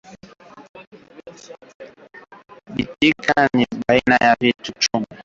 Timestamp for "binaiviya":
3.87-4.71